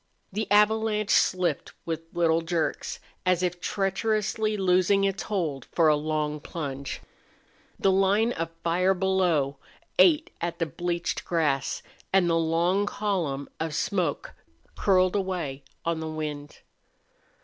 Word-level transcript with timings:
The 0.33 0.49
avalanche 0.49 1.11
slipped 1.11 1.73
with 1.85 2.01
little 2.11 2.41
jerks, 2.41 2.99
as 3.23 3.43
if 3.43 3.61
treacherously 3.61 4.57
loosing 4.57 5.03
its 5.03 5.21
hold 5.21 5.65
for 5.65 5.89
a 5.89 5.95
long 5.95 6.39
plunge. 6.39 7.01
The 7.77 7.91
line 7.91 8.31
of 8.31 8.49
fire 8.63 8.95
below 8.95 9.59
ate 9.99 10.31
at 10.41 10.57
the 10.57 10.65
bleached 10.65 11.23
grass 11.23 11.83
and 12.11 12.27
the 12.27 12.35
long 12.35 12.87
column 12.87 13.47
of 13.59 13.75
smoke 13.75 14.33
curled 14.75 15.15
away 15.15 15.63
on 15.85 15.99
the 15.99 16.09
wind. 16.09 16.61